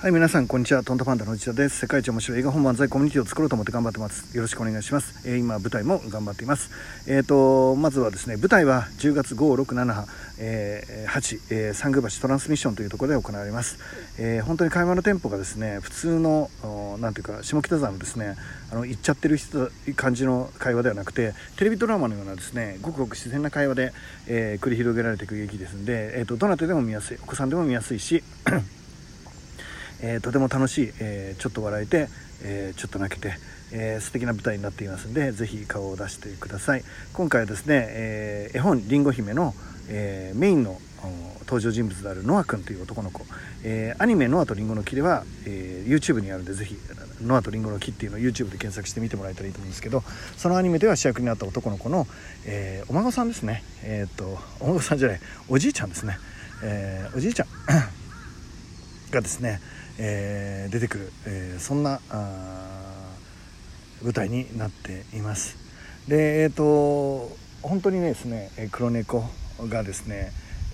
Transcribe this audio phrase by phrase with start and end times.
[0.00, 0.82] はい皆さんこんにちは。
[0.82, 1.80] トントパンダの内田です。
[1.80, 4.34] 世界一面白い映画本漫才コミュニティを作ろうと思って頑張ってます。
[4.34, 6.70] よろしくお願いします、えー、今舞台も頑張っています。
[7.06, 10.06] えっ、ー、とまずはですね舞台は10月567
[10.42, 13.78] えー、8、えー、三宮橋トランスミッションというところで行われます、
[14.18, 16.48] えー、本当に会話のテンポがですね普通の
[16.98, 18.36] なんていうか下北沢のですね
[18.72, 23.92] あの行っちゃってる人感じの会話ではなくてテレビドラマのようなですねごくごく自然な会話で、
[24.28, 28.24] えー、繰り広げられていく劇ですんで、えーとどなたでも見やすいお子さんでも見やすいし
[30.02, 32.08] えー、とても楽しい、えー、ちょっと笑えて、
[32.42, 33.34] えー、ちょっと泣けて、
[33.72, 36.84] えー、素敵な舞台になっていますのでぜひ顔を出してください。
[37.12, 39.54] 今回はですね、えー、絵本「りんご姫の」
[39.92, 40.80] えー、メインの
[41.40, 43.26] 登場人物であるノア君という男の子、
[43.64, 46.78] えー、アニメ「ノアとリンゴの木」では、えー、YouTube にあるんでぜひ
[47.20, 50.04] 「ノアとリンゴの木」っていうのを YouTube で検索してみてもらえたらいいと思うんですけど
[50.36, 52.06] そのアニメでは主役になった男の子の、
[52.44, 53.64] えー、お孫さんですね。
[53.82, 56.18] えっとお孫さんじゃないおじいちゃんですね、
[56.62, 57.48] えおじいちゃん
[59.10, 59.60] がですね
[59.98, 62.00] えー、出てくる、えー、そんな
[64.02, 65.56] 舞台になっています。
[66.08, 67.30] でえっ、ー、と
[67.62, 69.24] 本当にねですね黒猫
[69.68, 70.32] がですね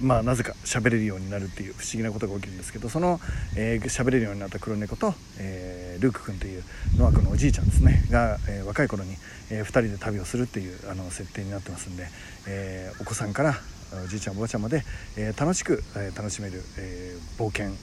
[0.00, 3.24] まあ、なぜか喋れるようになるっていう不思議なことが起きるんですけどその喋、
[3.56, 6.62] えー、れるようになった黒猫と、えー、ルーク君という
[6.96, 9.16] ノア君のおじいちゃんですねが、えー、若い頃に、
[9.50, 12.06] えー、2人で旅をするっていうあの設定になってますんで、
[12.46, 13.54] えー、お子さんから
[14.04, 14.84] おじいちゃんおばあちゃんまで、
[15.16, 17.74] えー、楽しく、えー、楽しめる、えー、冒険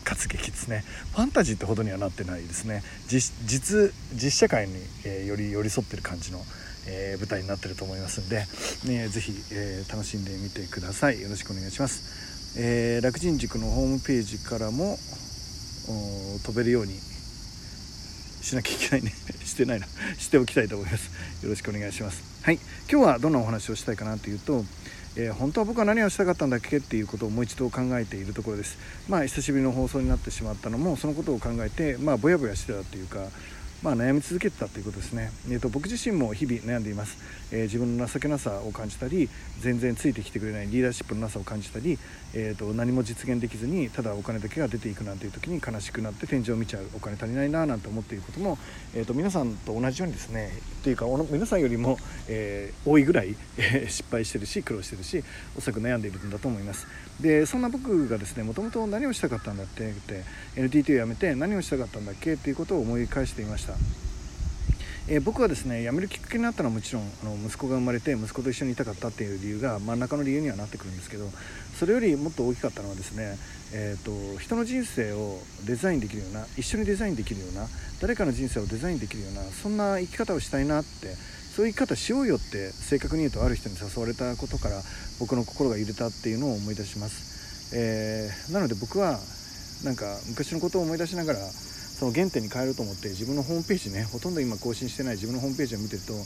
[0.00, 0.84] 活劇ですね。
[1.12, 2.82] ファンタジーってほどにはなってないですね。
[3.08, 3.34] 実
[4.14, 6.40] 実社会に、えー、より寄り添ってる感じの、
[6.86, 8.44] えー、舞台になってると思いますんで、
[8.84, 11.20] ね、ぜひ、えー、楽しんでみてください。
[11.20, 14.96] よろしくお願いします、えー、楽人塾のホームページからも
[16.44, 16.94] 飛べるように
[18.42, 19.12] しなきゃいけないね。
[19.44, 19.86] してないな。
[20.18, 21.10] しておきたいと思います。
[21.42, 22.22] よろしくお願いします。
[22.42, 22.58] はい。
[22.90, 24.64] 今日はどんなお話をしたいかなというと
[25.20, 28.78] えー、本当は僕は何をしたかったんだっけっていうことをもう一度考えているところです。
[29.08, 33.26] まあ久しぶりの放送になってしまったのもそのことを考えてまあぼやぼやしてたというか
[33.82, 37.16] まあ、悩み続けてたということですね、えーと、僕自身も日々悩んでいます、
[37.50, 41.98] えー、自分の情けなさを感じたり全然ついてきてくれないリーダーシップのなさを感じたり、
[42.34, 48.58] えーと、何も実現できずにただお金だけが出ていくなんていう時に悲しくなって天井を見ちゃうお金足りないななんて思っていることも、
[48.94, 50.50] えーと、皆さんと同じようにですね
[50.82, 51.96] というか皆さんよりも、
[52.28, 53.34] えー、多いぐらい、
[53.88, 55.24] 失敗してるし苦労してるし
[55.56, 56.86] おそらく悩んでいるんだと思います。
[57.20, 60.24] でそんな僕がですねもともと何をしたかったんだってって
[60.56, 63.69] NTT を辞めて何をしたかったんだっけっていうことを思い返していました。
[65.08, 71.26] えー、僕はですね辞めるきっかけになったのはもちろんあの息子が生まれて息子と一緒にいたかったっていう理由が真ん中の理由にはなってくるんですけど
[71.78, 73.36] それよりもっと大きかったのはですね、
[73.74, 77.66] えーと、人の人生をデザインできるような一緒にデザインできるような
[78.00, 81.14] 誰かの人生をデザインできるようなそんな生き方をしたいなって
[81.56, 84.80] そういう生き方しようよって正確に言うとある人に誘われたことから
[85.18, 89.18] 僕の心が揺れたっていうのを思い出します、えー、なので僕は
[89.84, 91.38] なんか昔のことを思い出しながら
[92.00, 96.16] その原点に変えようと思って自分のホームページねほとんど今更新してない自分のホームページを見てると、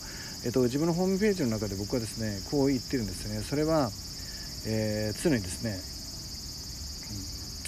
[0.46, 3.42] えっと、自分のホームページの中で僕はですねこう言ってるんですね。
[3.42, 3.90] それは、
[4.70, 5.74] えー、常にですね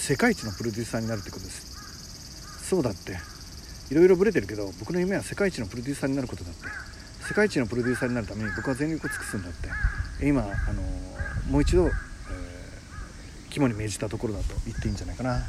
[0.06, 2.71] 世界一のプロデューサーになるってことです。
[2.71, 3.19] そうだって。
[3.91, 6.71] いろいろブレてるけど僕の夢は世界一のプロデューサーになることだって。
[7.27, 9.67] 世界一のプロデューサーになるために僕は全力を尽くすんだって。
[10.23, 10.83] 今、あの
[11.50, 11.91] もう一度、
[13.56, 15.43] 肝に銘じたところだと言っていいんじゃないかな。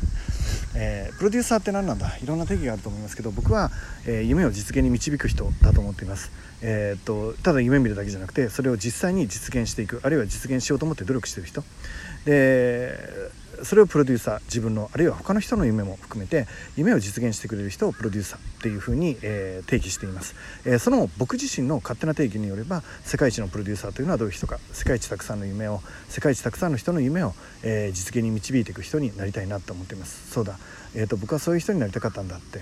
[0.75, 2.17] えー、プロデューサーって何なんだ？
[2.23, 3.69] いろんな定義があると思いますけど僕は、
[4.05, 6.31] えー、夢を実現に導く人だと思っています、
[6.61, 11.63] えー、っとただ夢見るだけじゃなくてそれを実際に実現していくあるいは実現しようと思って努力してる人。
[12.25, 12.95] で
[13.63, 20.35] それをプロデューサー自分のあるいは他の人の夢も含めて夢を実現してくれる人をプロデューサーっていうふうに、えー、定義しています、
[20.65, 30.31] えー、その僕自身の勝手な定義によれば世界一のプロデューサーというのはどういう人か世界一たくさんの夢を世界一たくさんの人の夢を、えー、実現に導いていく人になりたいなと思っています。
[30.31, 30.57] そうだ、
[30.95, 32.61] えーと、僕はそういう人になりたかったんだって、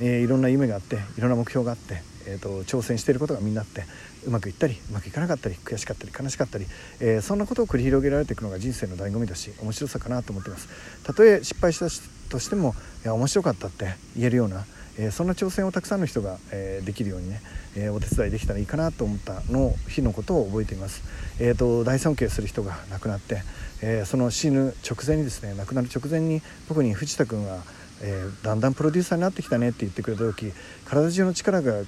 [0.00, 3.84] えいろんな夢があっていろんな目標があってえーと、挑戦していることがみんなあって
[4.26, 6.66] うまくいったりうまくいかなかったり悔しかったり悲しかったり、
[7.00, 10.68] えー、そんなことを繰り広げられていくのが人生の醍醐味だし面白さかなと思ってます。
[11.04, 11.86] たとえ失敗した
[12.30, 12.74] としても
[13.04, 14.64] いや面白かったって言えるような、
[14.98, 17.40] えー、そんな挑戦をたくさんの人が、えー、できるようにね、
[17.76, 21.02] えお手伝いできたらいいかなと思ったの日のことを覚えています、
[21.38, 23.42] えーと、大尊敬する人が亡くなって、
[23.82, 27.62] えその死ぬ直前にですね亡くなる直前に僕に藤田君は
[28.00, 30.52] えー、だんだんプロデューサーになってきたねって言ってくれた時
[30.84, 31.82] 体中の力が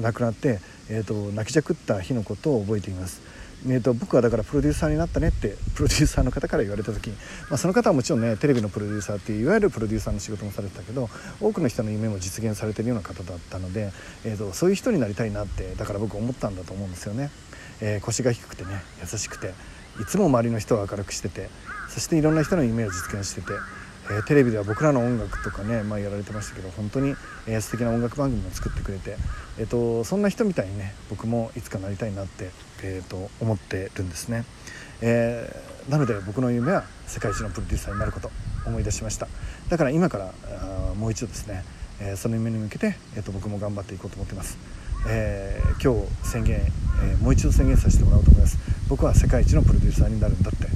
[0.00, 3.20] 亡くなって、えーと、泣きじゃくった日のことを覚えています。
[3.64, 7.16] えーと、僕はだからプロデューサーになったねってプロデューサーの方から言われた時に、
[7.48, 11.08] まあ、その方はもちろんねテレビのプロデューサーっていういわゆるプロデューサーの仕事もされてたけど
[11.40, 13.92] 多くの人の夢も実現されてるような方だったので、
[14.24, 17.30] えーと、そういう人になりたいなってだから僕思ったんだと思うんですよね。
[17.80, 19.54] えー、腰が低くてね優しくて
[20.00, 21.48] いつも周りの人を明るくしてて
[21.88, 23.52] そしていろんな人の夢を実現してて
[24.10, 27.14] え、テレビでは僕らの音楽とかね、まあ、やられてましたけど本当に、
[27.46, 29.16] えー、素敵な音楽番組を作ってくれて、
[29.58, 32.50] えーと、そんな人みたいにね僕もいつかなりたいなって、
[32.82, 34.44] えーと、思ってるんですね、
[35.00, 38.30] えー、なので僕の夢は世界一のプロデューサーになること
[38.66, 39.28] 思い出しました。
[39.68, 41.64] だから今からあもう一度ですね、
[42.00, 44.56] えその夢に向けて、えーと、僕も頑張っていこうと思ってます、
[45.08, 46.60] え今日宣言、
[47.02, 48.58] えもう一度宣言させてもらおうと思います。
[48.88, 50.66] 僕は世界一のプロデューサーになるんだって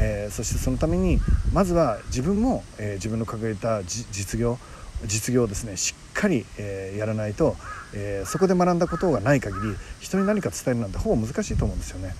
[0.00, 1.20] えー、そしてそのために
[1.52, 4.58] まずは自分も、えー、自分の掲げた実業
[5.06, 7.56] 実業をですねしっかり、えー、やらないと、
[7.94, 12.14] えそこで学んだことがない限り人に何か伝えるなんてほぼ難しいと思うんですよね。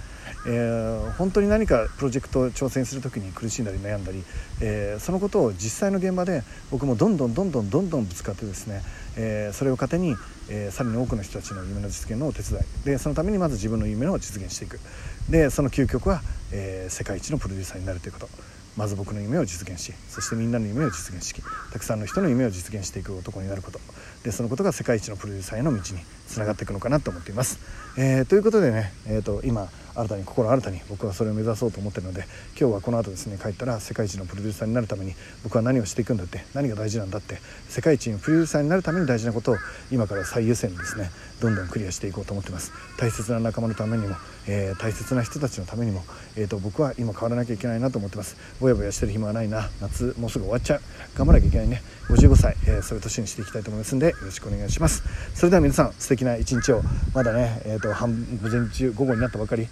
[0.46, 4.24] えー、本当に何かプロジェクト挑戦する時に苦しんだり悩んだり、
[4.60, 8.82] えー、そのことを実際の現場で僕もどんどんどんどんどんどんぶつかってですね、
[9.16, 10.16] えー、それを糧に、
[10.48, 12.84] えさらに多くの人たちの夢の実現のお手伝い。
[12.84, 14.80] でそのためにまず自分の夢を実現していく。
[15.28, 16.22] でその究極は、
[16.52, 18.28] え世界一のプロデューサーになるということ。
[18.76, 21.34] まず僕の夢を実現しそしてみんなの夢を実現し
[21.72, 23.80] たくさんの人の夢を実現していく男になること。
[24.22, 27.58] でそのことが世界一のプロデューサーへの道につながっていくのかなと思っています。
[27.96, 32.24] えー、ということでね、えーと、今新たに心新たに僕はそれを目指そうと思ってるので
[32.58, 37.38] 今日はこの後ですね帰ったら世界一のプロデューサーになるために僕は何をしていくんだって何が大事なんだって
[37.68, 39.56] 世界一のプロデューサーになるために大事なことを
[39.90, 41.10] 今から最優先にですね
[41.40, 42.70] どんどんクリアしていこうと思ってます。
[42.98, 44.14] 大切な仲間のためにも、
[44.46, 46.04] えー、大切な人たちのためにも、
[46.36, 48.36] えーと、僕は今変わらなきゃいけないなと思ってます。
[48.60, 49.70] ぼやぼやしてる暇はないな。
[49.80, 50.80] 夏もうすぐ終わっちゃう。
[51.16, 51.82] 頑張らなきゃいけないね。
[52.08, 55.02] 55歳、えー、そういう年にしていきたいと思いますんでよろしくお願いします。
[55.34, 56.82] それでは皆さん素敵な一日を。
[57.14, 58.12] まだね、えーと、半
[58.42, 59.66] 午前中午後になったばかり。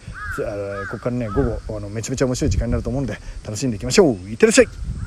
[0.91, 4.15] ここからね午後あのめちゃめちゃ面白い時間になると思うんで楽しんでいきましょう。
[4.29, 4.98] いってらっしゃい。